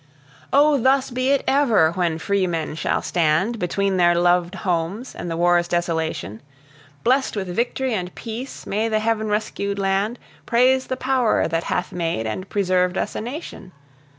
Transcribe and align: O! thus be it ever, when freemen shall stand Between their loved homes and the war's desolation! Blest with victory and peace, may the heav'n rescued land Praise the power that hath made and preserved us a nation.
O! 0.51 0.79
thus 0.79 1.11
be 1.11 1.29
it 1.29 1.43
ever, 1.47 1.91
when 1.91 2.17
freemen 2.17 2.73
shall 2.73 3.03
stand 3.03 3.59
Between 3.59 3.97
their 3.97 4.15
loved 4.15 4.55
homes 4.55 5.13
and 5.13 5.29
the 5.29 5.37
war's 5.37 5.67
desolation! 5.67 6.41
Blest 7.03 7.35
with 7.35 7.47
victory 7.55 7.93
and 7.93 8.15
peace, 8.15 8.65
may 8.65 8.89
the 8.89 8.97
heav'n 8.99 9.27
rescued 9.27 9.77
land 9.77 10.17
Praise 10.47 10.87
the 10.87 10.97
power 10.97 11.47
that 11.47 11.65
hath 11.65 11.91
made 11.91 12.25
and 12.25 12.49
preserved 12.49 12.97
us 12.97 13.13
a 13.15 13.21
nation. 13.21 13.73